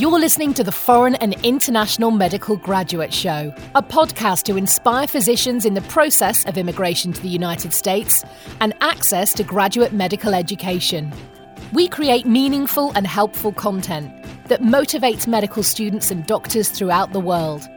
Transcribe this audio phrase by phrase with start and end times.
[0.00, 5.64] You're listening to the Foreign and International Medical Graduate Show, a podcast to inspire physicians
[5.64, 8.22] in the process of immigration to the United States
[8.60, 11.12] and access to graduate medical education.
[11.72, 14.12] We create meaningful and helpful content
[14.44, 17.68] that motivates medical students and doctors throughout the world,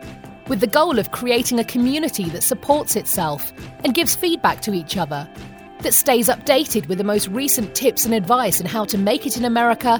[0.47, 3.51] with the goal of creating a community that supports itself
[3.83, 5.27] and gives feedback to each other
[5.79, 9.37] that stays updated with the most recent tips and advice on how to make it
[9.37, 9.99] in America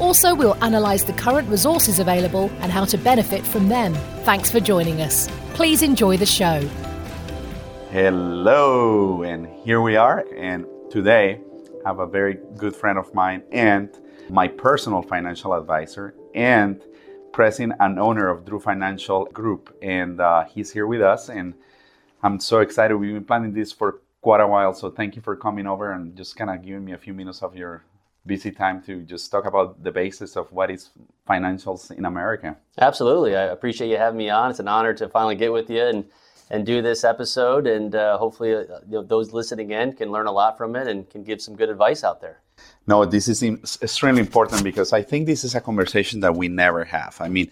[0.00, 3.92] Also, we'll analyse the current resources available and how to benefit from them.
[4.24, 5.28] Thanks for joining us.
[5.52, 6.66] Please enjoy the show.
[7.90, 10.24] Hello, and here we are.
[10.34, 11.40] And today,
[11.84, 13.90] I have a very good friend of mine and
[14.30, 16.82] my personal financial advisor and
[17.32, 19.76] president and owner of Drew Financial Group.
[19.82, 21.28] And uh, he's here with us.
[21.28, 21.52] And
[22.22, 22.96] I'm so excited.
[22.96, 24.72] We've been planning this for quite a while.
[24.72, 27.42] So thank you for coming over and just kind of giving me a few minutes
[27.42, 27.84] of your
[28.26, 30.90] busy time to just talk about the basis of what is
[31.28, 32.56] financials in America.
[32.78, 33.36] Absolutely.
[33.36, 34.50] I appreciate you having me on.
[34.50, 36.04] It's an honor to finally get with you and,
[36.50, 37.66] and do this episode.
[37.66, 40.86] And uh, hopefully, uh, you know, those listening in can learn a lot from it
[40.86, 42.40] and can give some good advice out there.
[42.86, 46.84] No, this is extremely important because I think this is a conversation that we never
[46.84, 47.16] have.
[47.20, 47.50] I mean,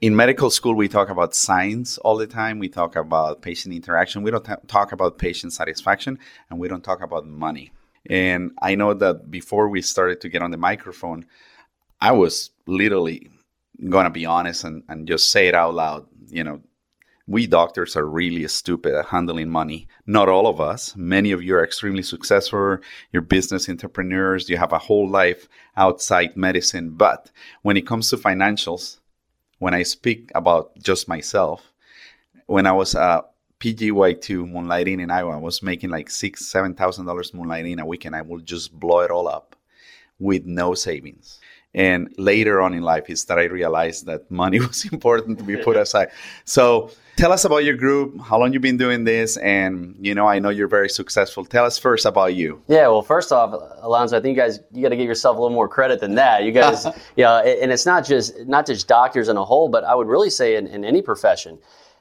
[0.00, 2.58] in medical school, we talk about science all the time.
[2.58, 4.22] We talk about patient interaction.
[4.22, 6.18] We don't t- talk about patient satisfaction,
[6.50, 7.72] and we don't talk about money.
[8.08, 11.26] And I know that before we started to get on the microphone,
[12.00, 13.30] I was literally
[13.78, 16.06] to be honest and, and just say it out loud.
[16.28, 16.60] You know,
[17.26, 19.86] we doctors are really stupid at handling money.
[20.06, 20.96] Not all of us.
[20.96, 22.78] Many of you are extremely successful.
[23.12, 24.48] You're business entrepreneurs.
[24.48, 26.90] You have a whole life outside medicine.
[26.90, 27.30] But
[27.62, 28.98] when it comes to financials,
[29.58, 31.72] when I speak about just myself,
[32.46, 33.24] when I was a
[33.60, 38.04] PGY2 moonlighting in Iowa, I was making like six, seven thousand dollars moonlighting a week,
[38.04, 39.56] and I would just blow it all up
[40.18, 41.40] with no savings.
[41.74, 45.56] And later on in life is that I realized that money was important to be
[45.56, 46.08] put aside.
[46.44, 50.26] So tell us about your group, how long you've been doing this, and you know,
[50.26, 51.44] I know you're very successful.
[51.44, 52.62] Tell us first about you.
[52.68, 55.40] Yeah, well, first off, Alonso, I think you guys you got to give yourself a
[55.40, 56.44] little more credit than that.
[56.44, 56.86] You guys,
[57.16, 60.30] yeah, and it's not just not just doctors in a whole, but I would really
[60.30, 61.58] say in, in any profession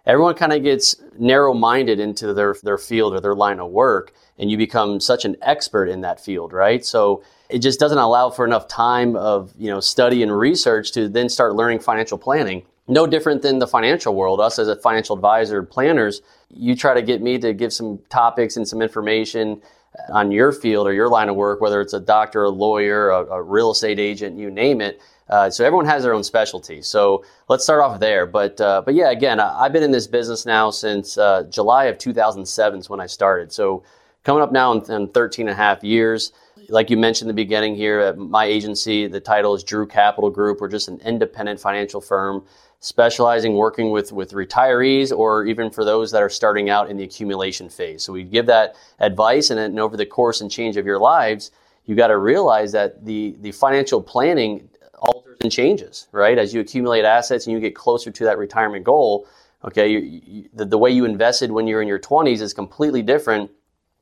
[0.07, 4.13] everyone kind of gets narrow minded into their, their field or their line of work,
[4.39, 6.83] and you become such an expert in that field, right?
[6.83, 11.07] So it just doesn't allow for enough time of you know study and research to
[11.09, 12.63] then start learning financial planning.
[12.87, 14.39] No different than the financial world.
[14.39, 18.55] Us as a financial advisor, planners, you try to get me to give some topics
[18.55, 19.61] and some information
[20.09, 23.25] on your field or your line of work, whether it's a doctor, a lawyer, a,
[23.25, 26.81] a real estate agent, you name it uh, so everyone has their own specialty.
[26.81, 28.25] So let's start off there.
[28.25, 31.97] But uh, but yeah, again, I've been in this business now since uh, July of
[31.97, 33.51] 2007 is when I started.
[33.51, 33.83] So
[34.23, 36.33] coming up now in, in 13 and a half years.
[36.69, 40.29] Like you mentioned in the beginning here, at my agency, the title is Drew Capital
[40.29, 40.59] Group.
[40.59, 42.43] We're just an independent financial firm
[42.81, 47.05] specializing working with, with retirees or even for those that are starting out in the
[47.05, 48.03] accumulation phase.
[48.03, 51.51] So we give that advice, and then over the course and change of your lives,
[51.85, 56.37] you got to realize that the, the financial planning alters and changes, right?
[56.37, 59.27] As you accumulate assets and you get closer to that retirement goal,
[59.63, 63.01] okay, you, you, the, the way you invested when you're in your 20s is completely
[63.01, 63.51] different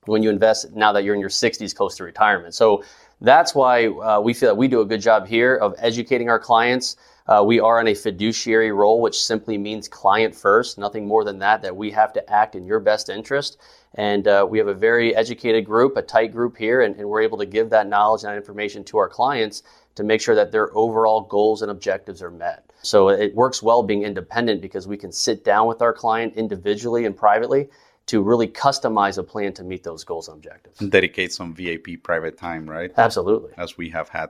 [0.06, 2.53] when you invest now that you're in your 60s close to retirement.
[2.53, 2.83] So
[3.22, 6.39] that's why uh, we feel that we do a good job here of educating our
[6.39, 6.97] clients.
[7.27, 11.39] Uh, we are in a fiduciary role, which simply means client first, nothing more than
[11.39, 13.57] that, that we have to act in your best interest.
[13.95, 17.22] And uh, we have a very educated group, a tight group here, and, and we're
[17.22, 19.63] able to give that knowledge and that information to our clients
[19.95, 22.72] to make sure that their overall goals and objectives are met.
[22.81, 27.06] So it works well being independent because we can sit down with our client individually
[27.06, 27.69] and privately
[28.07, 30.77] to really customize a plan to meet those goals and objectives.
[30.77, 32.92] Dedicate some VIP private time, right?
[32.97, 33.51] Absolutely.
[33.57, 34.30] As we have had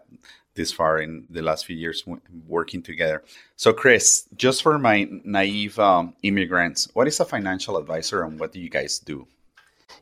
[0.53, 2.05] this far in the last few years
[2.47, 3.23] working together.
[3.57, 8.53] So, Chris, just for my naive um, immigrants, what is a financial advisor and what
[8.53, 9.27] do you guys do?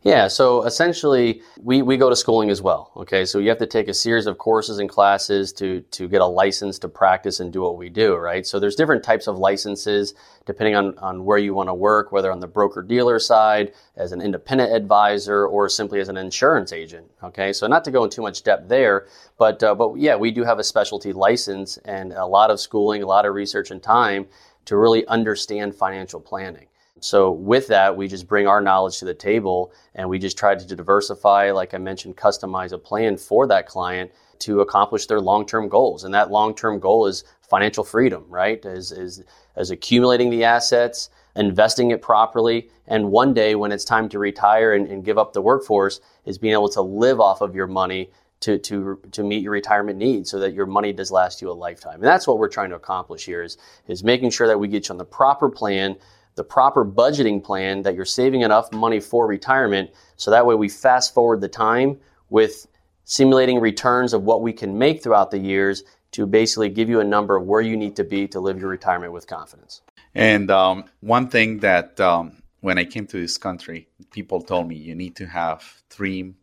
[0.04, 2.92] Yeah, so essentially, we, we go to schooling as well.
[2.98, 6.20] Okay, so you have to take a series of courses and classes to to get
[6.20, 8.46] a license to practice and do what we do, right?
[8.46, 10.14] So there's different types of licenses
[10.46, 14.12] depending on, on where you want to work, whether on the broker dealer side, as
[14.12, 17.10] an independent advisor, or simply as an insurance agent.
[17.24, 19.08] Okay, so not to go into too much depth there,
[19.38, 23.04] but uh, but yeah, we do have a specialty license and a lot of schooling,
[23.04, 24.26] a lot of research and time
[24.66, 26.68] to really understand financial planning.
[27.04, 30.56] So with that, we just bring our knowledge to the table and we just try
[30.56, 35.70] to diversify, like I mentioned, customize a plan for that client to accomplish their long-term
[35.70, 36.06] goals.
[36.06, 38.64] And that long-term goal is financial freedom, right?
[38.66, 39.24] Is is
[39.56, 44.74] as accumulating the assets, investing it properly, and one day when it's time to retire
[44.74, 48.10] and, and give up the workforce, is being able to live off of your money
[48.44, 51.54] to, to, to meet your retirement needs so that your money does last you a
[51.54, 51.96] lifetime.
[51.96, 53.58] And that's what we're trying to accomplish here is,
[53.88, 55.96] is making sure that we get you on the proper plan,
[56.36, 59.92] the proper budgeting plan, that you're saving enough money for retirement.
[60.16, 62.00] So that way we fast forward the time
[62.30, 62.68] with
[63.06, 67.04] simulating returns of what we can make throughout the years to basically give you a
[67.04, 69.82] number of where you need to be to live your retirement with confidence.
[70.16, 74.76] And um, one thing that um, when I came to this country, people told me
[74.76, 76.34] you need to have three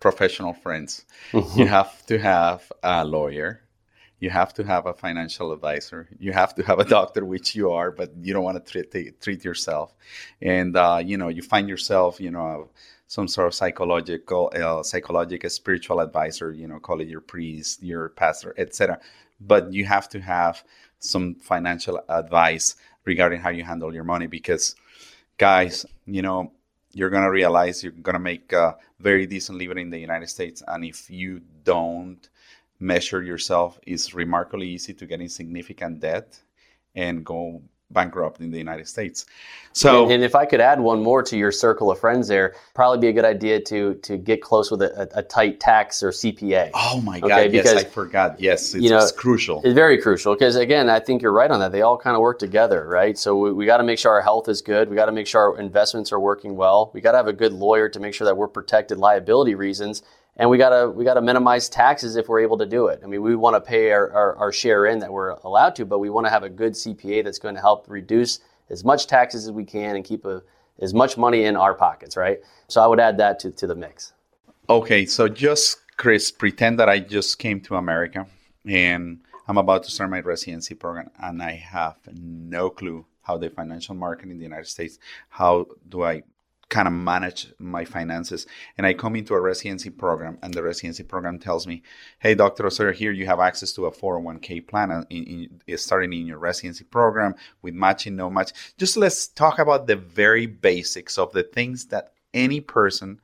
[0.00, 1.04] professional friends.
[1.32, 3.62] you have to have a lawyer.
[4.20, 6.08] You have to have a financial advisor.
[6.18, 9.20] You have to have a doctor, which you are, but you don't want to treat,
[9.20, 9.94] treat yourself.
[10.42, 12.70] And, uh, you know, you find yourself, you know,
[13.06, 18.10] some sort of psychological, uh, psychological, spiritual advisor, you know, call it your priest, your
[18.10, 19.00] pastor, etc.
[19.40, 20.62] But you have to have
[20.98, 24.74] some financial advice regarding how you handle your money because,
[25.38, 26.52] guys, you know,
[26.92, 30.28] you're going to realize you're going to make a very decent living in the United
[30.28, 30.62] States.
[30.66, 32.28] And if you don't
[32.80, 36.38] measure yourself, it's remarkably easy to get in significant debt
[36.94, 39.24] and go bankrupt in the United States.
[39.72, 42.54] So, and, and, if I could add one more to your circle of friends, there
[42.74, 46.02] probably be a good idea to to get close with a, a, a tight tax
[46.02, 46.70] or CPA.
[46.74, 47.30] Oh my God!
[47.30, 47.48] Okay?
[47.48, 48.40] Because, yes, I forgot.
[48.40, 49.62] Yes, it's, you know, it's crucial.
[49.64, 51.72] It's very crucial because again, I think you're right on that.
[51.72, 53.16] They all kind of work together, right?
[53.16, 54.90] So we, we got to make sure our health is good.
[54.90, 56.90] We got to make sure our investments are working well.
[56.92, 60.02] We got to have a good lawyer to make sure that we're protected liability reasons
[60.38, 63.00] and we gotta we gotta minimize taxes if we're able to do it.
[63.02, 65.84] I mean, we want to pay our, our, our, share in that we're allowed to,
[65.84, 68.40] but we want to have a good CPA that's going to help reduce
[68.70, 70.42] as much taxes as we can and keep a,
[70.80, 72.38] as much money in our pockets, right?
[72.68, 74.12] So I would add that to, to the mix.
[74.70, 78.26] Okay, so just Chris, pretend that I just came to America
[78.64, 79.18] and
[79.48, 83.94] I'm about to start my residency program, and I have no clue how the financial
[83.94, 84.98] market in the United States.
[85.30, 86.22] How do I
[86.68, 88.46] kind of manage my finances.
[88.76, 91.82] And I come into a residency program, and the residency program tells me,
[92.18, 96.12] "Hey, Doctor Osorio, here you have access to a 401k plan uh, in, in, starting
[96.12, 101.16] in your residency program with matching, no match." Just let's talk about the very basics
[101.18, 103.20] of the things that any person,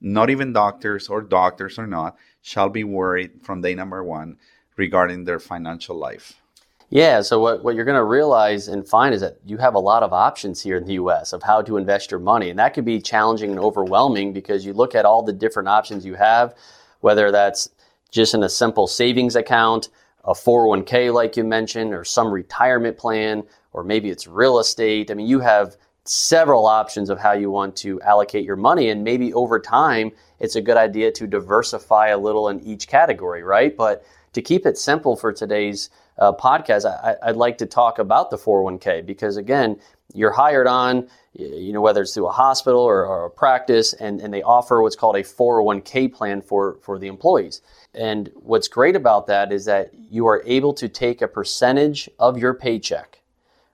[0.00, 4.38] not even doctors or doctors or not, shall be worried from day number one
[4.76, 6.40] regarding their financial life.
[6.88, 9.78] Yeah, so what, what you're going to realize and find is that you have a
[9.78, 12.50] lot of options here in the US of how to invest your money.
[12.50, 16.06] And that could be challenging and overwhelming because you look at all the different options
[16.06, 16.54] you have,
[17.00, 17.70] whether that's
[18.12, 19.88] just in a simple savings account,
[20.24, 23.42] a 401k, like you mentioned, or some retirement plan,
[23.72, 25.10] or maybe it's real estate.
[25.10, 28.90] I mean, you have several options of how you want to allocate your money.
[28.90, 33.42] And maybe over time, it's a good idea to diversify a little in each category,
[33.42, 33.76] right?
[33.76, 34.04] But
[34.34, 38.38] to keep it simple for today's uh, podcast, I, would like to talk about the
[38.38, 39.78] 401k because again,
[40.14, 44.20] you're hired on, you know, whether it's through a hospital or, or, a practice, and,
[44.20, 47.60] and they offer what's called a 401k plan for, for the employees.
[47.92, 52.38] And what's great about that is that you are able to take a percentage of
[52.38, 53.20] your paycheck,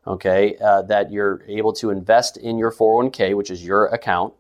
[0.07, 4.35] okay, uh, that you're able to invest in your 401k, which is your account,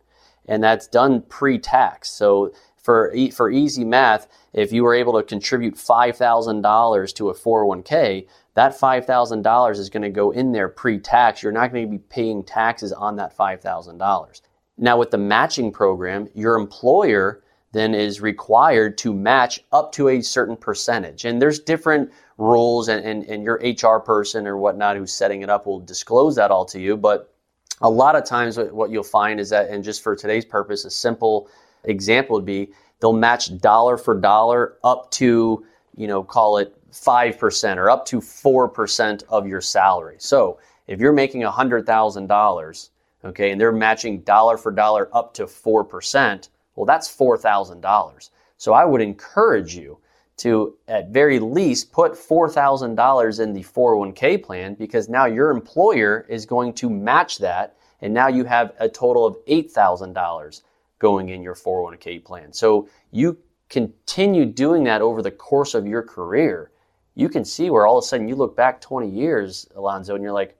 [0.46, 2.10] and that's done pre-tax.
[2.10, 8.26] So for for easy math, if you were able to contribute $5,000 to a 401k,
[8.54, 11.42] that $5,000 is going to go in there pre-tax.
[11.42, 14.40] You're not going to be paying taxes on that $5,000.
[14.78, 20.20] Now with the matching program, your employer then is required to match up to a
[20.20, 21.24] certain percentage.
[21.24, 25.48] And there's different rules and, and, and your HR person or whatnot who's setting it
[25.48, 26.96] up will disclose that all to you.
[26.96, 27.32] But
[27.80, 30.90] a lot of times what you'll find is that, and just for today's purpose, a
[30.90, 31.48] simple
[31.84, 32.70] example would be
[33.00, 35.64] they'll match dollar for dollar up to,
[35.96, 40.16] you know, call it 5% or up to 4% of your salary.
[40.18, 42.90] So if you're making $100,000,
[43.24, 48.30] okay, and they're matching dollar for dollar up to 4%, well, that's $4,000.
[48.56, 49.98] So I would encourage you
[50.38, 56.46] to, at very least, put $4,000 in the 401k plan because now your employer is
[56.46, 57.76] going to match that.
[58.00, 60.62] And now you have a total of $8,000
[61.02, 62.52] going in your 401k plan.
[62.52, 63.36] So you
[63.68, 66.70] continue doing that over the course of your career.
[67.16, 70.22] You can see where all of a sudden you look back 20 years, Alonso, and
[70.22, 70.56] you're like,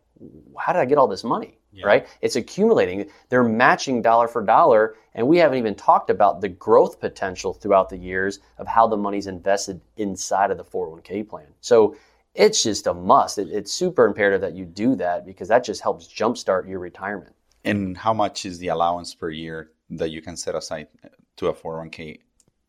[0.59, 1.59] how did I get all this money?
[1.73, 1.87] Yeah.
[1.87, 2.09] Right?
[2.21, 3.09] It's accumulating.
[3.29, 4.97] They're matching dollar for dollar.
[5.15, 8.97] And we haven't even talked about the growth potential throughout the years of how the
[8.97, 11.47] money's invested inside of the 401k plan.
[11.61, 11.97] So
[12.35, 13.39] it's just a must.
[13.39, 17.35] It, it's super imperative that you do that because that just helps jumpstart your retirement.
[17.65, 20.89] And how much is the allowance per year that you can set aside
[21.37, 22.21] to a 401k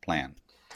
[0.02, 0.36] plan?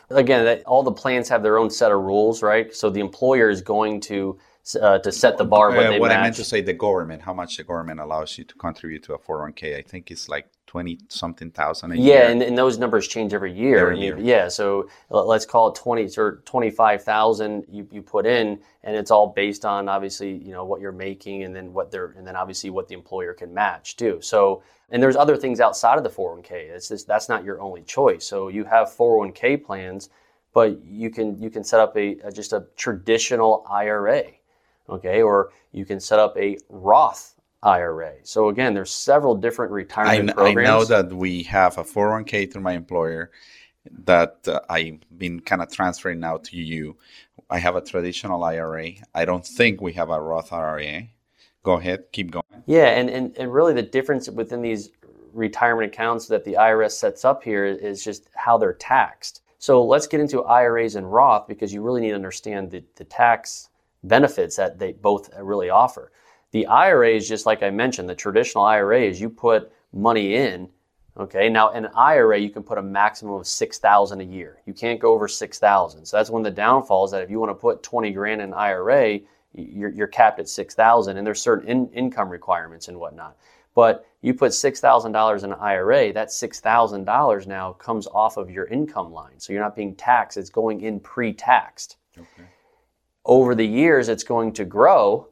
[0.09, 2.73] Again, that, all the plans have their own set of rules, right?
[2.73, 4.39] So the employer is going to
[4.81, 5.69] uh, to set the bar.
[5.69, 8.43] What, uh, what I meant to say, the government, how much the government allows you
[8.43, 9.77] to contribute to a 401k.
[9.77, 12.15] I think it's like 20 something thousand a yeah, year.
[12.15, 13.79] Yeah, and, and, those numbers change every year.
[13.79, 14.19] Every year.
[14.19, 19.27] Yeah, so let's call it 20 or 25,000 you, you put in, and it's all
[19.27, 22.69] based on obviously, you know, what you're making and then what they're, and then obviously
[22.69, 24.19] what the employer can match too.
[24.21, 26.51] So, and there's other things outside of the 401k.
[26.51, 28.25] It's just, that's not your only choice.
[28.25, 30.09] So you have 401k plans,
[30.53, 34.23] but you can, you can set up a, a just a traditional IRA
[34.89, 35.21] okay?
[35.21, 37.35] Or you can set up a Roth
[37.67, 38.13] IRA.
[38.23, 40.69] So again, there's several different retirement I, programs.
[40.69, 43.31] I know that we have a 401k through my employer
[44.05, 46.95] that uh, I've been kind of transferring now to you.
[47.49, 48.91] I have a traditional IRA.
[49.13, 51.07] I don't think we have a Roth IRA.
[51.63, 52.43] Go ahead, keep going.
[52.65, 54.89] Yeah, and, and, and really the difference within these
[55.33, 59.41] retirement accounts that the IRS sets up here is just how they're taxed.
[59.59, 63.03] So let's get into IRAs and Roth because you really need to understand the, the
[63.03, 63.69] tax
[64.03, 66.11] benefits that they both really offer.
[66.57, 70.67] The IRA is just like I mentioned, the traditional IRA is you put money in.
[71.15, 74.57] Okay, now in an IRA you can put a maximum of six thousand a year.
[74.65, 76.07] You can't go over six thousand.
[76.07, 78.55] So that's one of the downfalls that if you want to put twenty grand in
[78.55, 79.19] IRA,
[79.53, 83.37] you're, you're capped at six thousand, and there's certain in, income requirements and whatnot.
[83.75, 88.07] But you put six thousand dollars in an IRA, that six thousand dollars now comes
[88.07, 90.37] off of your income line, so you're not being taxed.
[90.37, 91.97] It's going in pre-taxed.
[92.17, 92.47] Okay
[93.27, 95.27] over the years it's going to grow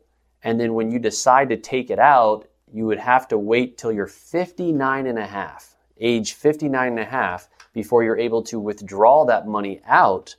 [0.46, 3.92] and then when you decide to take it out you would have to wait till
[3.92, 9.26] you're 59 and a half age 59 and a half before you're able to withdraw
[9.26, 10.36] that money out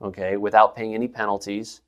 [0.00, 1.82] okay without paying any penalties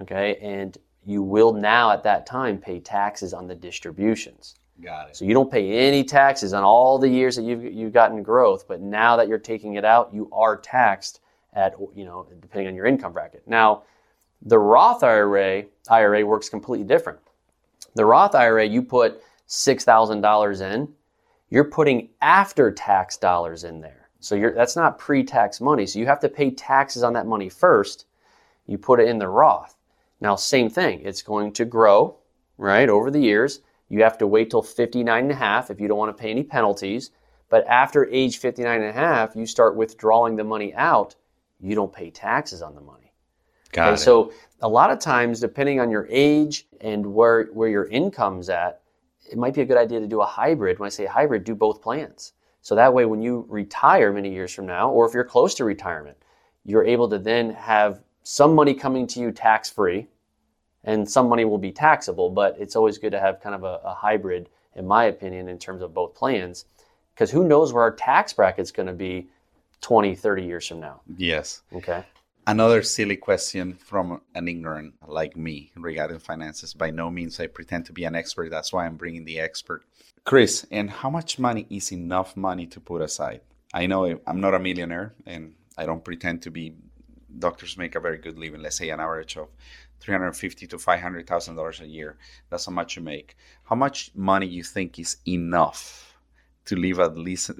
[0.00, 0.36] okay?
[0.40, 4.56] And you will now at that time pay taxes on the distributions.
[4.82, 5.16] Got it.
[5.16, 8.68] So you don't pay any taxes on all the years that you've, you've gotten growth
[8.68, 11.20] but now that you're taking it out you are taxed
[11.54, 13.42] at you know depending on your income bracket.
[13.46, 13.82] Now
[14.42, 17.18] the Roth IRA, IRA works completely different.
[17.94, 20.88] The Roth IRA, you put $6,000 in,
[21.50, 24.08] you're putting after tax dollars in there.
[24.20, 25.86] So that's not pre tax money.
[25.86, 28.06] So you have to pay taxes on that money first.
[28.66, 29.76] You put it in the Roth.
[30.20, 32.18] Now, same thing, it's going to grow,
[32.56, 33.60] right, over the years.
[33.88, 36.30] You have to wait till 59 and a half if you don't want to pay
[36.30, 37.10] any penalties.
[37.48, 41.14] But after age 59 and a half, you start withdrawing the money out,
[41.60, 43.07] you don't pay taxes on the money.
[43.72, 43.98] Got okay, it.
[43.98, 48.82] So a lot of times, depending on your age and where where your income's at,
[49.30, 50.78] it might be a good idea to do a hybrid.
[50.78, 52.32] When I say hybrid, do both plans.
[52.60, 55.64] So that way, when you retire many years from now, or if you're close to
[55.64, 56.16] retirement,
[56.64, 60.06] you're able to then have some money coming to you tax free,
[60.84, 62.30] and some money will be taxable.
[62.30, 65.58] But it's always good to have kind of a, a hybrid, in my opinion, in
[65.58, 66.64] terms of both plans,
[67.14, 69.28] because who knows where our tax bracket's going to be
[69.80, 71.00] 20, 30 years from now.
[71.16, 71.62] Yes.
[71.72, 72.04] Okay.
[72.48, 76.72] Another silly question from an ignorant like me regarding finances.
[76.72, 78.48] By no means I pretend to be an expert.
[78.48, 79.84] That's why I'm bringing the expert.
[80.24, 83.42] Chris, and how much money is enough money to put aside?
[83.74, 86.74] I know I'm not a millionaire and I don't pretend to be.
[87.38, 88.62] Doctors make a very good living.
[88.62, 89.48] Let's say an average of
[90.00, 92.16] 350 to 500,000 dollars a year.
[92.48, 93.36] That's how much you make.
[93.64, 96.14] How much money you think is enough
[96.64, 97.10] to live a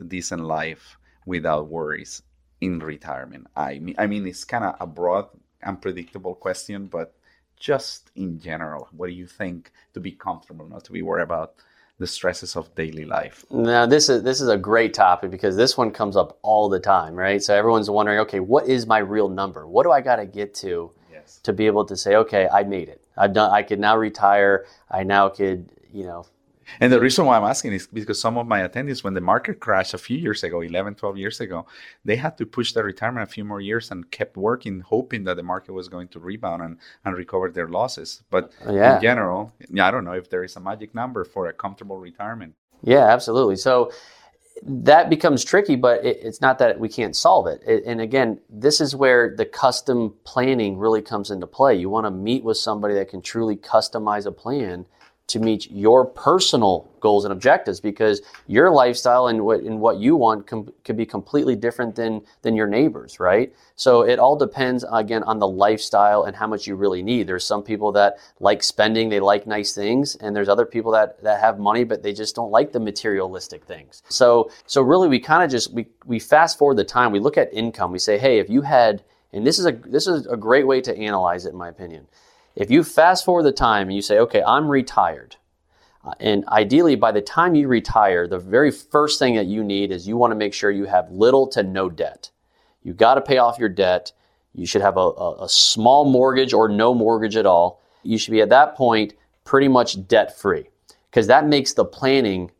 [0.08, 2.22] decent life without worries?
[2.60, 3.46] In retirement?
[3.56, 5.28] I mean, I mean, it's kind of a broad,
[5.62, 7.14] unpredictable question, but
[7.58, 11.54] just in general, what do you think to be comfortable, not to be worried about
[11.98, 13.44] the stresses of daily life?
[13.50, 16.80] Now, this is this is a great topic because this one comes up all the
[16.80, 17.42] time, right?
[17.42, 19.66] So everyone's wondering, okay, what is my real number?
[19.66, 21.40] What do I got to get to yes.
[21.42, 23.02] to be able to say, okay, I made it.
[23.16, 23.50] I've done.
[23.50, 24.66] I could now retire.
[24.90, 26.26] I now could, you know,
[26.80, 29.60] and the reason why I'm asking is because some of my attendees, when the market
[29.60, 31.66] crashed a few years ago, 11, 12 years ago,
[32.04, 35.36] they had to push their retirement a few more years and kept working, hoping that
[35.36, 38.22] the market was going to rebound and, and recover their losses.
[38.30, 38.96] But oh, yeah.
[38.96, 42.54] in general, I don't know if there is a magic number for a comfortable retirement.
[42.82, 43.56] Yeah, absolutely.
[43.56, 43.90] So
[44.62, 47.62] that becomes tricky, but it, it's not that we can't solve it.
[47.66, 47.84] it.
[47.86, 51.76] And again, this is where the custom planning really comes into play.
[51.76, 54.86] You want to meet with somebody that can truly customize a plan
[55.28, 60.16] to meet your personal goals and objectives because your lifestyle and what and what you
[60.16, 63.54] want com- could be completely different than than your neighbors right?
[63.76, 67.26] So it all depends again on the lifestyle and how much you really need.
[67.26, 71.22] There's some people that like spending they like nice things and there's other people that
[71.22, 74.02] that have money but they just don't like the materialistic things.
[74.08, 77.12] So so really we kind of just we we fast forward the time.
[77.12, 77.92] We look at income.
[77.92, 80.80] We say hey if you had and this is a this is a great way
[80.80, 82.06] to analyze it in my opinion
[82.58, 85.36] if you fast forward the time and you say, okay, I'm retired,
[86.04, 89.90] Uh, and ideally, by the time you retire, the very first thing that you need
[89.90, 92.30] is you want to make sure you have little to no debt.
[92.82, 94.12] You got to pay off your debt.
[94.54, 97.82] You should have a, a, a small mortgage or no mortgage at all.
[98.02, 100.68] You should be at that point pretty much debt free
[101.10, 102.52] because that makes the planning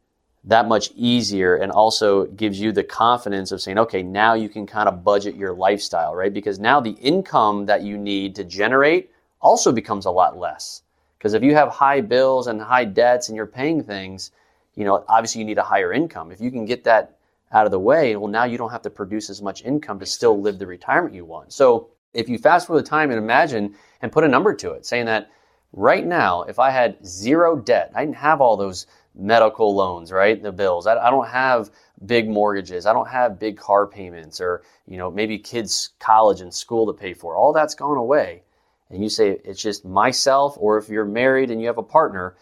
[0.45, 4.67] that much easier and also gives you the confidence of saying, okay, now you can
[4.67, 6.33] kind of budget your lifestyle, right?
[6.33, 10.83] Because now the income that you need to generate also becomes a lot less.
[11.19, 14.31] Because if you have high bills and high debts and you're paying things,
[14.75, 16.31] you know, obviously you need a higher income.
[16.31, 17.19] If you can get that
[17.51, 20.07] out of the way, well, now you don't have to produce as much income to
[20.07, 21.53] still live the retirement you want.
[21.53, 24.87] So if you fast forward the time and imagine and put a number to it,
[24.87, 25.31] saying that
[25.73, 30.41] right now, if I had zero debt, I didn't have all those medical loans, right?
[30.41, 30.87] The bills.
[30.87, 31.71] I, I, don't have
[32.07, 32.87] big mortgages.
[32.87, 36.93] I don't have big car payments or, you know, maybe kids' college and school to
[36.93, 37.37] pay for.
[37.37, 38.43] All that's gone away.
[38.91, 42.37] And you say it's just myself, or if you're married and you have a partner,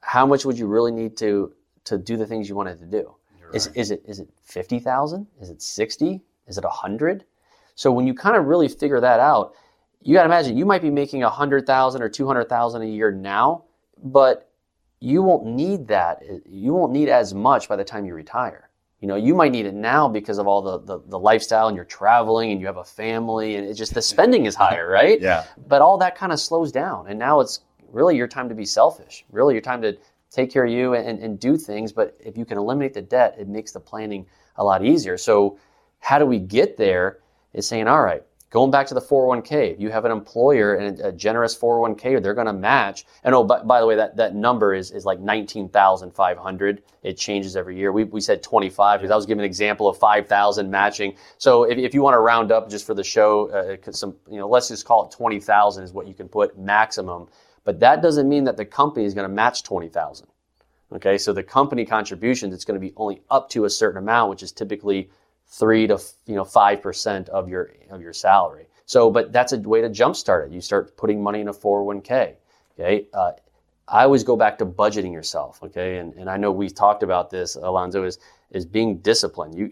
[0.00, 1.52] how much would you really need to
[1.84, 3.14] to do the things you wanted to do?
[3.42, 3.54] Right.
[3.54, 5.26] Is, is it is it fifty thousand?
[5.40, 6.22] Is it sixty?
[6.46, 7.24] Is it a hundred?
[7.74, 9.54] So when you kind of really figure that out,
[10.02, 12.82] you got to imagine you might be making a hundred thousand or two hundred thousand
[12.82, 13.64] a year now,
[14.02, 14.50] but
[15.00, 16.22] you won't need that.
[16.46, 18.69] You won't need as much by the time you retire.
[19.00, 21.74] You know, you might need it now because of all the, the, the, lifestyle and
[21.74, 25.20] you're traveling and you have a family and it's just the spending is higher, right?
[25.20, 25.44] Yeah.
[25.68, 27.06] But all that kind of slows down.
[27.08, 29.96] And now it's really your time to be selfish, really your time to
[30.30, 31.92] take care of you and, and do things.
[31.92, 34.26] But if you can eliminate the debt, it makes the planning
[34.56, 35.16] a lot easier.
[35.16, 35.58] So,
[35.98, 37.18] how do we get there?
[37.52, 40.98] Is saying, all right, Going back to the 401k, if you have an employer and
[41.00, 43.04] a generous 401k, they're going to match.
[43.22, 46.82] And oh, by, by, the way, that, that number is, is like 19,500.
[47.04, 47.92] It changes every year.
[47.92, 51.14] We, we said 25 because I was giving an example of 5,000 matching.
[51.38, 54.38] So if, if you want to round up just for the show, uh, some, you
[54.38, 57.28] know, let's just call it 20,000 is what you can put maximum.
[57.62, 60.26] But that doesn't mean that the company is going to match 20,000.
[60.92, 64.28] Okay, so the company contributions, it's going to be only up to a certain amount,
[64.28, 65.08] which is typically
[65.50, 68.66] three to you know five percent of your of your salary.
[68.90, 70.52] So, but that's a way to jumpstart it.
[70.52, 72.34] You start putting money in a 401k.
[72.74, 73.06] Okay.
[73.14, 73.30] Uh,
[73.86, 75.62] I always go back to budgeting yourself.
[75.62, 75.98] Okay.
[75.98, 78.18] And, and I know we've talked about this, Alonso, is,
[78.50, 79.54] is being disciplined.
[79.56, 79.70] You,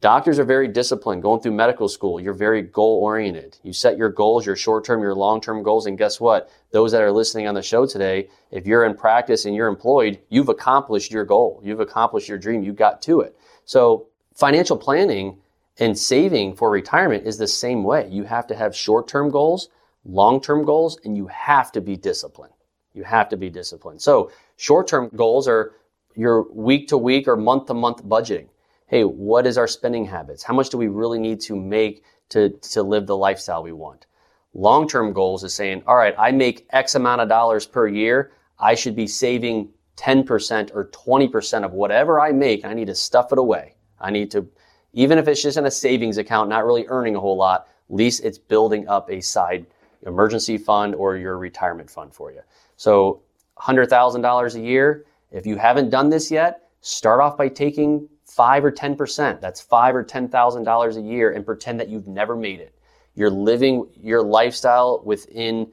[0.00, 1.22] doctors are very disciplined.
[1.22, 3.56] Going through medical school, you're very goal oriented.
[3.62, 5.86] You set your goals, your short term, your long term goals.
[5.86, 6.50] And guess what?
[6.72, 10.18] Those that are listening on the show today, if you're in practice and you're employed,
[10.28, 11.60] you've accomplished your goal.
[11.62, 12.64] You've accomplished your dream.
[12.64, 13.36] You got to it.
[13.64, 15.38] So Financial planning
[15.78, 18.06] and saving for retirement is the same way.
[18.10, 19.70] You have to have short term goals,
[20.04, 22.52] long term goals, and you have to be disciplined.
[22.92, 24.02] You have to be disciplined.
[24.02, 25.72] So, short term goals are
[26.14, 28.48] your week to week or month to month budgeting.
[28.88, 30.42] Hey, what is our spending habits?
[30.42, 34.04] How much do we really need to make to, to live the lifestyle we want?
[34.52, 38.32] Long term goals is saying, all right, I make X amount of dollars per year.
[38.58, 42.66] I should be saving 10% or 20% of whatever I make.
[42.66, 43.75] I need to stuff it away.
[44.00, 44.48] I need to,
[44.92, 47.94] even if it's just in a savings account, not really earning a whole lot, at
[47.94, 49.66] least it's building up a side
[50.06, 52.40] emergency fund or your retirement fund for you.
[52.76, 53.22] So
[53.58, 55.06] $100,000 a year.
[55.32, 59.40] If you haven't done this yet, start off by taking five or 10%.
[59.40, 62.74] That's five or $10,000 a year and pretend that you've never made it.
[63.14, 65.68] You're living your lifestyle within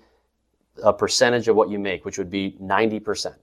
[0.81, 3.35] a percentage of what you make, which would be 90%.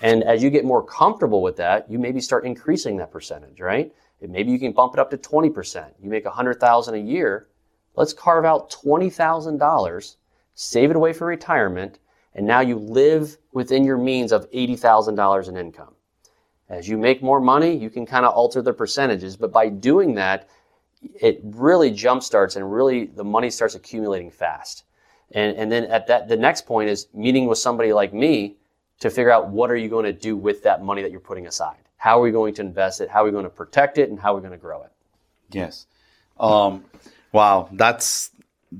[0.00, 3.92] And as you get more comfortable with that, you maybe start increasing that percentage, right?
[4.20, 5.90] Maybe you can bump it up to 20%.
[6.00, 7.48] You make 100,000 a year.
[7.96, 10.16] Let's carve out $20,000,
[10.54, 11.98] save it away for retirement,
[12.34, 15.94] and now you live within your means of $80,000 in income.
[16.68, 20.14] As you make more money, you can kind of alter the percentages, but by doing
[20.14, 20.48] that,
[21.20, 24.84] it really jumpstarts and really the money starts accumulating fast.
[25.32, 28.56] And, and then at that, the next point is meeting with somebody like me
[29.00, 31.46] to figure out what are you going to do with that money that you're putting
[31.46, 31.83] aside.
[32.04, 33.08] How are we going to invest it?
[33.08, 34.10] How are we going to protect it?
[34.10, 34.92] And how are we going to grow it?
[35.50, 35.86] Yes.
[36.38, 36.84] Um,
[37.32, 38.30] wow, that's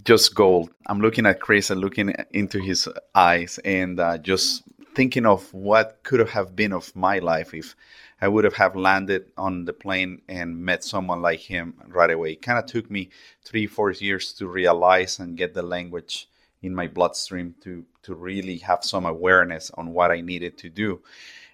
[0.02, 0.68] just gold.
[0.88, 6.00] I'm looking at Chris and looking into his eyes and uh, just thinking of what
[6.02, 7.74] could have been of my life if
[8.20, 12.32] I would have have landed on the plane and met someone like him right away.
[12.32, 13.08] It kind of took me
[13.42, 16.28] three, four years to realize and get the language
[16.60, 21.00] in my bloodstream to to really have some awareness on what I needed to do.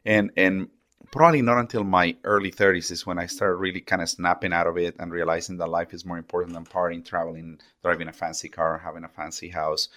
[0.05, 0.69] And and
[1.11, 4.67] probably not until my early 30s is when I started really kind of snapping out
[4.67, 8.49] of it and realizing that life is more important than partying, traveling, driving a fancy
[8.49, 9.89] car, having a fancy house,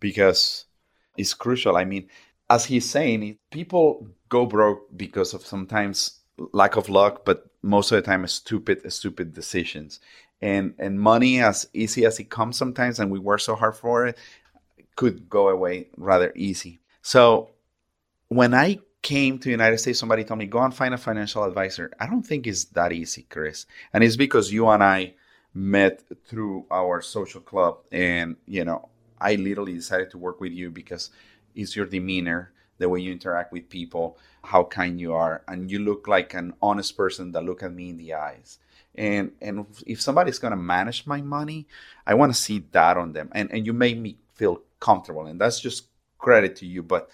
[0.00, 0.66] because
[1.16, 1.76] it's crucial.
[1.76, 2.08] I mean,
[2.48, 6.20] as he's saying, people go broke because of sometimes
[6.52, 10.00] lack of luck, but most of the time, stupid, stupid decisions.
[10.42, 14.06] And and money, as easy as it comes sometimes, and we work so hard for
[14.06, 14.18] it,
[14.96, 16.80] could go away rather easy.
[17.02, 17.50] So
[18.28, 21.44] when I came to the United States, somebody told me, go and find a financial
[21.44, 21.92] advisor.
[21.98, 23.66] I don't think it's that easy, Chris.
[23.92, 25.14] And it's because you and I
[25.54, 27.78] met through our social club.
[27.90, 28.88] And, you know,
[29.20, 31.10] I literally decided to work with you because
[31.54, 35.42] it's your demeanor, the way you interact with people, how kind you are.
[35.48, 38.58] And you look like an honest person that look at me in the eyes.
[38.94, 41.68] And and if somebody's gonna manage my money,
[42.06, 43.30] I want to see that on them.
[43.32, 45.26] And and you made me feel comfortable.
[45.26, 45.84] And that's just
[46.18, 46.82] credit to you.
[46.82, 47.08] But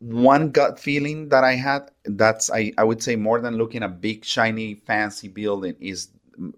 [0.00, 4.00] one gut feeling that I had that's I, I would say more than looking at
[4.00, 6.08] big shiny fancy building is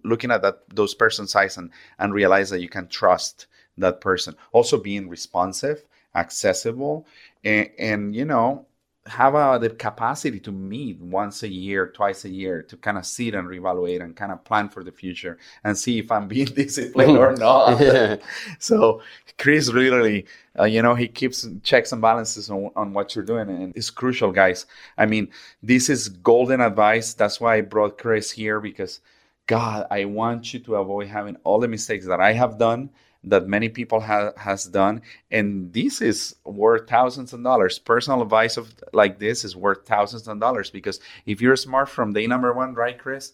[0.05, 3.47] looking at that those person's eyes and and realize that you can trust
[3.79, 4.35] that person.
[4.53, 7.07] Also being responsive accessible
[7.45, 8.65] and, and you know
[9.07, 13.05] have uh, the capacity to meet once a year, twice a year, to kind of
[13.05, 16.47] sit and reevaluate and kind of plan for the future and see if I'm being
[16.55, 18.21] disciplined or not.
[18.59, 19.03] so
[19.37, 20.25] Chris really,
[20.59, 23.91] uh, you know, he keeps checks and balances on, on what you're doing, and it's
[23.91, 24.65] crucial, guys.
[24.97, 25.29] I mean,
[25.63, 27.13] this is golden advice.
[27.13, 29.01] That's why I brought Chris here because,
[29.47, 32.89] God, I want you to avoid having all the mistakes that I have done
[33.25, 37.79] that many people have has done and this is worth thousands of dollars.
[37.79, 42.13] Personal advice of like this is worth thousands of dollars because if you're smart from
[42.13, 43.33] day number one right chris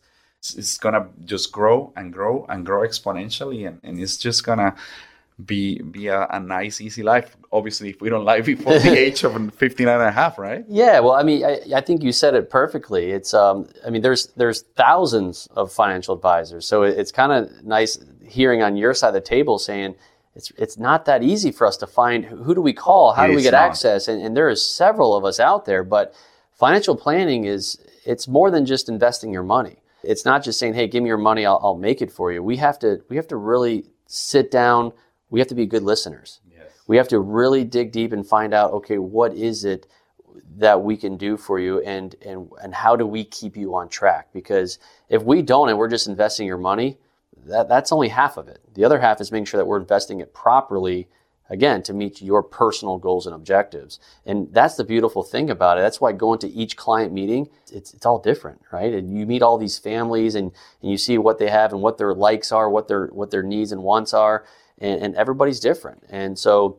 [0.56, 4.74] it's, gonna just grow and grow and grow exponentially and, and it's just gonna
[5.44, 7.36] be be a, a, nice easy life.
[7.50, 10.64] Obviously if we don't live before the age of 59 and a half right?
[10.68, 13.10] Yeah well i mean i, I think you said it perfectly.
[13.10, 17.64] It's um i mean there's there's thousands of financial advisors so it, it's kind of
[17.64, 17.98] nice
[18.30, 19.96] hearing on your side of the table saying
[20.34, 23.34] it's it's not that easy for us to find who do we call, how do
[23.34, 23.68] we get not.
[23.68, 25.82] access, and, and there is several of us out there.
[25.82, 26.14] But
[26.52, 29.82] financial planning is it's more than just investing your money.
[30.02, 32.42] It's not just saying, "Hey, give me your money, I'll, I'll make it for you."
[32.42, 34.92] We have to we have to really sit down.
[35.30, 36.40] We have to be good listeners.
[36.48, 36.70] Yes.
[36.86, 39.86] We have to really dig deep and find out, okay, what is it
[40.56, 43.88] that we can do for you, and and and how do we keep you on
[43.88, 44.28] track?
[44.32, 46.98] Because if we don't, and we're just investing your money,
[47.46, 48.60] that, that's only half of it.
[48.74, 51.08] The other half is making sure that we're investing it properly,
[51.48, 53.98] again, to meet your personal goals and objectives.
[54.24, 55.80] And that's the beautiful thing about it.
[55.80, 58.92] That's why going to each client meeting, it's, it's all different, right?
[58.92, 61.98] And you meet all these families and, and you see what they have and what
[61.98, 64.44] their likes are, what their, what their needs and wants are.
[64.78, 66.04] And, and everybody's different.
[66.08, 66.78] And so,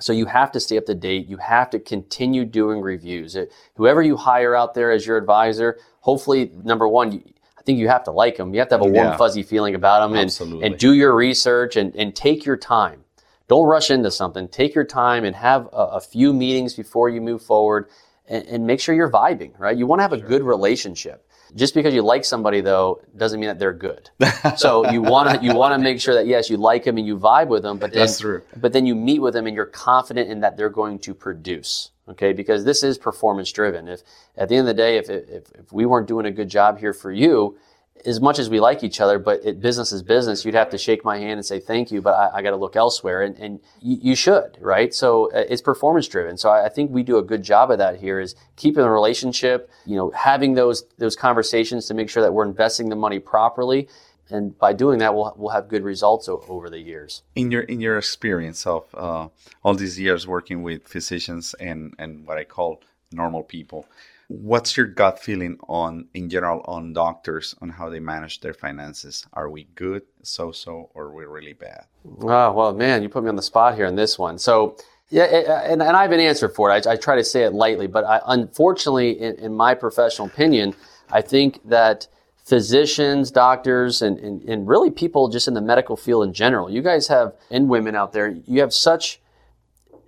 [0.00, 1.28] so you have to stay up to date.
[1.28, 3.36] You have to continue doing reviews.
[3.36, 7.22] It, whoever you hire out there as your advisor, hopefully, number one,
[7.62, 8.52] I think you have to like them.
[8.52, 9.16] You have to have a warm, yeah.
[9.16, 13.04] fuzzy feeling about them and, and do your research and, and take your time.
[13.46, 14.48] Don't rush into something.
[14.48, 17.88] Take your time and have a, a few meetings before you move forward
[18.26, 19.76] and, and, make sure you're vibing, right?
[19.76, 20.24] You want to have sure.
[20.24, 21.28] a good relationship.
[21.54, 24.10] Just because you like somebody though doesn't mean that they're good.
[24.56, 27.06] so you want to you want to make sure that yes, you like them and
[27.06, 28.42] you vibe with them, but then, That's true.
[28.56, 31.90] but then you meet with them and you're confident in that they're going to produce
[32.08, 34.02] okay because this is performance driven if
[34.36, 36.78] at the end of the day if, if, if we weren't doing a good job
[36.78, 37.56] here for you
[38.04, 40.78] as much as we like each other but it, business is business you'd have to
[40.78, 43.36] shake my hand and say thank you but i, I got to look elsewhere and,
[43.38, 44.94] and you, you, should right?
[44.94, 46.36] So uh, it's performance driven.
[46.36, 48.90] So I, I, think we do a good job of that here is keeping the
[48.90, 53.18] relationship you know having those those conversations to make sure that we're investing the money
[53.18, 53.88] properly.
[54.30, 57.22] And by doing that, we'll we'll have good results o- over the years.
[57.34, 59.28] In your in your experience of uh,
[59.62, 63.86] all these years working with physicians and and what I call normal people,
[64.32, 69.26] what's your gut feeling on in general on doctors on how they manage their finances?
[69.32, 71.86] Are we good, so so, or are we really bad?
[72.20, 74.38] Oh well, man, you put me on the spot here in this one.
[74.38, 74.76] So.
[75.14, 76.86] Yeah, and, and I have an answer for it.
[76.86, 80.74] I, I try to say it lightly, but I, unfortunately, in, in my professional opinion,
[81.10, 82.08] I think that
[82.44, 86.70] physicians, doctors, and, and, and really people just in the medical field in general.
[86.70, 89.20] You guys have, and women out there, you have such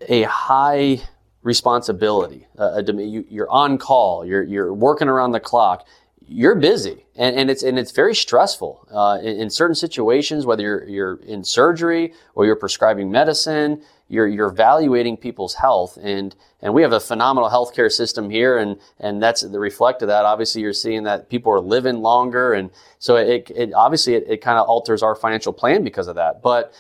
[0.09, 1.03] a high
[1.45, 2.49] responsibility.
[2.59, 4.25] Uh, you, are on call.
[4.25, 5.87] You're, you're working around the clock.
[6.27, 10.47] You're busy, and, and it's and it's very stressful uh, in, in, certain situations.
[10.47, 16.35] Whether you're you're in surgery or you're prescribing medicine, you're you're evaluating people's health and
[16.63, 20.25] and we have a phenomenal healthcare system here and and that's the reflect of that
[20.25, 24.41] obviously you're seeing that people are living longer and so it, it obviously it, it
[24.41, 26.75] kind of alters our financial plan because of that but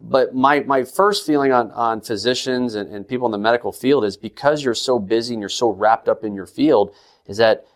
[0.00, 4.04] but my, my first feeling on, on physicians and, and people in the medical field
[4.04, 6.94] is because you're so busy and you're so wrapped up in your field
[7.26, 7.66] is that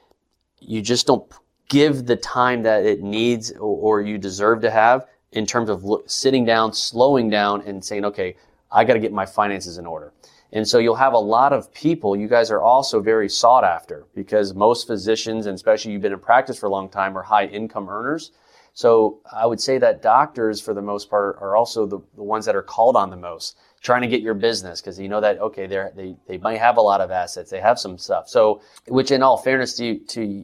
[0.59, 1.31] you just don't
[1.69, 5.85] give the time that it needs or, or you deserve to have in terms of
[5.85, 8.37] look, sitting down, slowing down and saying, okay,
[8.73, 10.13] I got to get my finances in order.
[10.53, 12.17] And so you'll have a lot of people.
[12.17, 16.21] You guys are also very sought after because most physicians, and especially you've been in
[16.21, 18.31] practice for a long time, are high income earners.
[18.75, 22.45] So I would say that doctors, for the most part, are also the, the ones
[22.45, 25.39] that are called on the most trying to get your business because you know that
[25.39, 28.63] okay they they they might have a lot of assets they have some stuff so
[28.89, 30.43] which in all fairness to you, to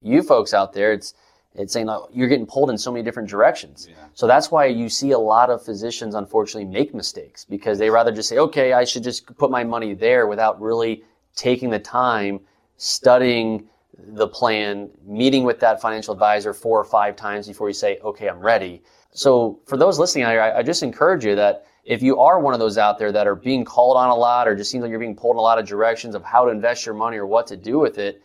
[0.00, 1.12] you folks out there it's
[1.54, 3.88] it's saying like, you're getting pulled in so many different directions.
[3.90, 3.96] Yeah.
[4.14, 8.12] So that's why you see a lot of physicians unfortunately make mistakes because they rather
[8.12, 11.02] just say, okay, I should just put my money there without really
[11.34, 12.40] taking the time
[12.76, 13.66] studying
[13.98, 18.28] the plan, meeting with that financial advisor four or five times before you say, okay,
[18.28, 18.82] I'm ready.
[19.10, 22.38] So for those listening out here, I, I just encourage you that if you are
[22.38, 24.82] one of those out there that are being called on a lot or just seems
[24.82, 27.16] like you're being pulled in a lot of directions of how to invest your money
[27.16, 28.22] or what to do with it,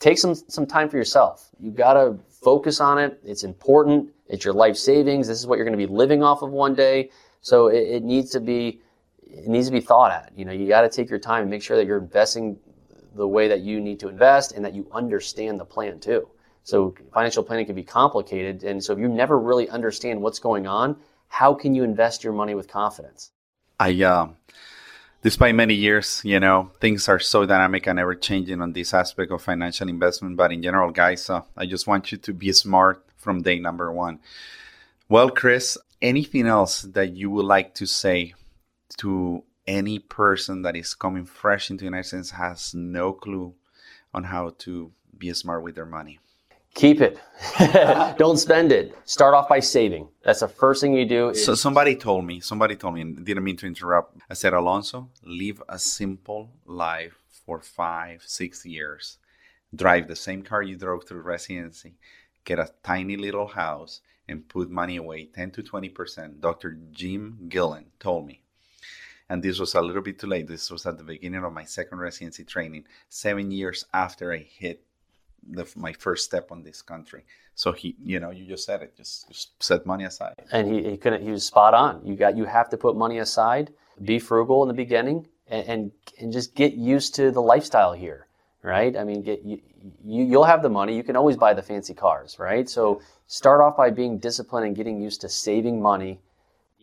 [0.00, 1.48] take some some time for yourself.
[1.60, 3.20] You got to focus on it.
[3.24, 4.10] It's important.
[4.26, 5.28] It's your life savings.
[5.28, 7.10] This is what you're going to be living off of one day.
[7.40, 8.80] So it, it needs to be
[9.22, 10.32] it needs to be thought at.
[10.36, 12.58] You know, you got to take your time and make sure that you're investing
[13.14, 16.28] the way that you need to invest and that you understand the plan too.
[16.64, 20.66] So financial planning can be complicated, and so if you never really understand what's going
[20.66, 20.96] on,
[21.28, 23.32] how can you invest your money with confidence?
[23.80, 24.28] I uh,
[25.22, 29.32] despite many years, you know, things are so dynamic and ever changing on this aspect
[29.32, 30.36] of financial investment.
[30.36, 33.90] But in general, guys, uh, I just want you to be smart from day number
[33.90, 34.20] one.
[35.08, 38.34] Well, Chris, anything else that you would like to say
[38.98, 43.54] to any person that is coming fresh into the United States has no clue
[44.12, 46.18] on how to be smart with their money?
[46.74, 47.18] Keep it.
[48.18, 48.96] Don't spend it.
[49.04, 50.08] Start off by saving.
[50.24, 51.34] That's the first thing you do.
[51.34, 54.16] so somebody told me, somebody told me, and didn't mean to interrupt.
[54.30, 59.18] I said, Alonso, live a simple life for five, six years.
[59.74, 61.94] Drive the same car you drove through residency.
[62.44, 66.40] Get a tiny little house and put money away, 10 to 20%.
[66.40, 66.78] Dr.
[66.90, 68.41] Jim Gillen told me.
[69.32, 70.46] And this was a little bit too late.
[70.46, 74.84] This was at the beginning of my second residency training, seven years after I hit
[75.42, 77.24] the, my first step on this country.
[77.54, 78.94] So he, you know, you just said it.
[78.94, 80.34] Just, just set money aside.
[80.52, 81.22] And he, he couldn't.
[81.22, 82.02] He was spot on.
[82.04, 82.36] You got.
[82.36, 83.72] You have to put money aside.
[84.04, 88.26] Be frugal in the beginning, and and, and just get used to the lifestyle here,
[88.62, 88.94] right?
[88.94, 89.62] I mean, get you,
[90.04, 90.94] you you'll have the money.
[90.94, 92.68] You can always buy the fancy cars, right?
[92.68, 96.20] So start off by being disciplined and getting used to saving money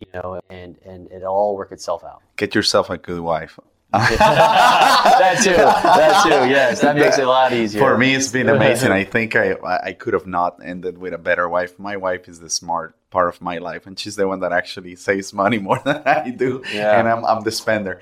[0.00, 2.22] you know, and and it all work itself out.
[2.36, 3.58] Get yourself a good wife.
[3.92, 5.50] that too.
[5.50, 6.48] That too.
[6.48, 7.80] Yes, that makes it a lot easier.
[7.80, 8.92] For me, it's been amazing.
[8.92, 11.76] I think I I could have not ended with a better wife.
[11.78, 14.94] My wife is the smart part of my life, and she's the one that actually
[14.94, 16.62] saves money more than I do.
[16.72, 16.98] Yeah.
[16.98, 18.00] And I'm I'm the spender.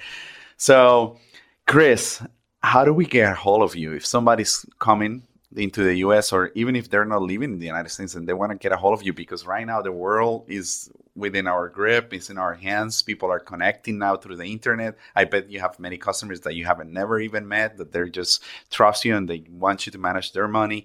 [0.59, 1.19] So,
[1.67, 2.21] Chris,
[2.63, 5.23] how do we get a hold of you if somebody's coming
[5.57, 8.35] into the US or even if they're not living in the United States and they
[8.35, 11.69] want to get a hold of you because right now the world is within our
[11.69, 13.03] grip, it's in our hands.
[13.03, 14.97] People are connecting now through the internet.
[15.17, 18.43] I bet you have many customers that you haven't never even met that they're just
[18.71, 20.85] trust you and they want you to manage their money.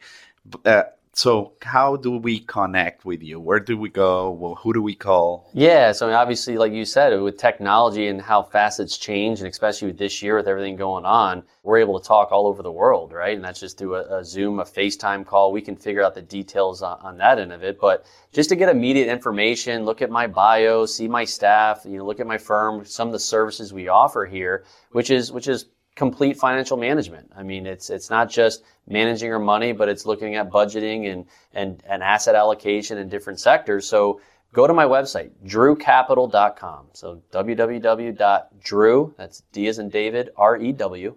[0.65, 0.83] Uh,
[1.15, 3.39] so how do we connect with you?
[3.39, 4.31] Where do we go?
[4.31, 5.49] Well, who do we call?
[5.53, 9.41] Yeah so I mean, obviously like you said with technology and how fast it's changed
[9.41, 12.63] and especially with this year with everything going on we're able to talk all over
[12.63, 13.35] the world right?
[13.35, 15.51] And that's just through a, a zoom a facetime call.
[15.51, 17.79] We can figure out the details on, on, that end of it.
[17.79, 22.05] But just to get immediate information look at my bio see my staff you know
[22.05, 25.65] look at my firm some of the services we offer here which is which is
[25.95, 27.31] complete financial management.
[27.35, 31.25] I mean, it's it's not just managing your money, but it's looking at budgeting and
[31.53, 33.87] and, and asset allocation in different sectors.
[33.87, 34.21] So
[34.53, 36.87] go to my website, drewcapital.com.
[36.93, 41.15] So www.drew, that's D as in David, R-E-W,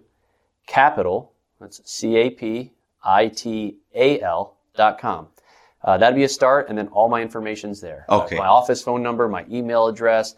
[0.67, 2.73] capital, that's C-A-P-I-T-A-L
[4.75, 5.27] dot com.
[5.83, 8.05] Uh, that'd be a start, and then all my information's there.
[8.09, 8.35] Okay.
[8.35, 10.35] Uh, my office phone number, my email address,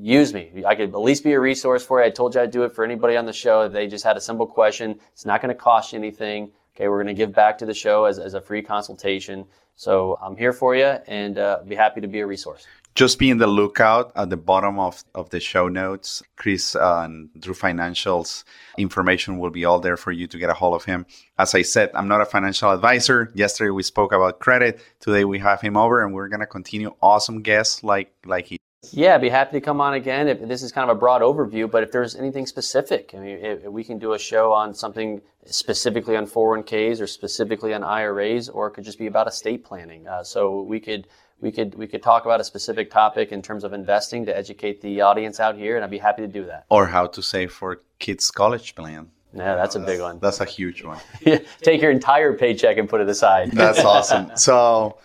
[0.00, 0.50] use me.
[0.66, 2.06] I could at least be a resource for you.
[2.06, 3.62] I told you I'd do it for anybody on the show.
[3.62, 4.98] If They just had a simple question.
[5.12, 6.52] It's not going to cost you anything.
[6.74, 9.44] Okay, we're going to give back to the show as, as a free consultation.
[9.76, 12.66] So I'm here for you and uh, be happy to be a resource.
[12.94, 16.22] Just be in the lookout at the bottom of, of the show notes.
[16.36, 18.44] Chris uh, and Drew Financials
[18.78, 21.06] information will be all there for you to get a hold of him.
[21.38, 23.30] As I said, I'm not a financial advisor.
[23.34, 24.80] Yesterday we spoke about credit.
[24.98, 28.58] Today we have him over and we're going to continue awesome guests like like he
[28.92, 30.28] yeah, I'd be happy to come on again.
[30.28, 33.38] If this is kind of a broad overview, but if there's anything specific, I mean,
[33.44, 38.48] if we can do a show on something specifically on 401ks or specifically on IRAs,
[38.48, 40.06] or it could just be about estate planning.
[40.06, 41.06] Uh, so we could
[41.40, 44.80] we could we could talk about a specific topic in terms of investing to educate
[44.80, 46.66] the audience out here, and I'd be happy to do that.
[46.68, 49.10] Or how to save for kids' college plan.
[49.32, 50.18] Yeah, that's a big one.
[50.18, 50.98] That's a huge one.
[51.62, 53.52] Take your entire paycheck and put it aside.
[53.52, 54.32] That's awesome.
[54.36, 54.98] So,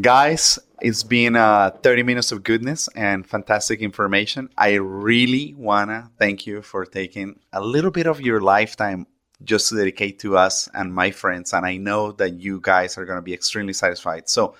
[0.00, 4.48] guys, it's been uh, 30 minutes of goodness and fantastic information.
[4.58, 9.06] I really want to thank you for taking a little bit of your lifetime
[9.42, 11.52] just to dedicate to us and my friends.
[11.52, 14.28] And I know that you guys are going to be extremely satisfied.
[14.28, 14.56] So,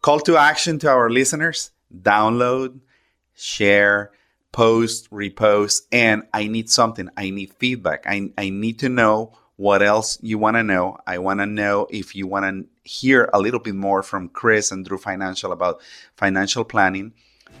[0.00, 1.70] call to action to our listeners
[2.02, 2.80] download,
[3.34, 4.12] share,
[4.52, 7.08] post, repost, and I need something.
[7.16, 8.04] I need feedback.
[8.06, 10.98] I, I need to know what else you want to know.
[11.06, 14.72] I want to know if you want to hear a little bit more from Chris
[14.72, 15.80] and Drew Financial about
[16.16, 17.12] financial planning.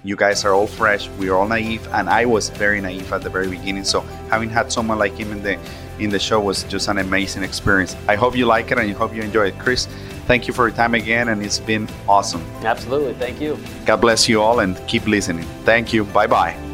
[0.04, 1.08] You guys are all fresh.
[1.18, 3.84] We are all naive, and I was very naive at the very beginning.
[3.84, 5.58] So having had someone like him in the
[5.98, 7.96] in the show was just an amazing experience.
[8.06, 9.58] I hope you like it and I hope you enjoy it.
[9.58, 9.86] Chris,
[10.26, 12.42] thank you for your time again, and it's been awesome.
[12.62, 13.14] Absolutely.
[13.14, 13.58] Thank you.
[13.84, 15.44] God bless you all and keep listening.
[15.64, 16.04] Thank you.
[16.04, 16.67] Bye bye.